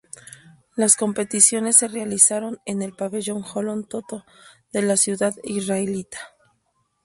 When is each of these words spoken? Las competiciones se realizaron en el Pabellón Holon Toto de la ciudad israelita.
Las 0.75 0.95
competiciones 0.95 1.77
se 1.77 1.87
realizaron 1.87 2.57
en 2.65 2.81
el 2.81 2.91
Pabellón 2.93 3.43
Holon 3.53 3.83
Toto 3.83 4.25
de 4.73 4.81
la 4.81 4.97
ciudad 4.97 5.35
israelita. 5.43 6.17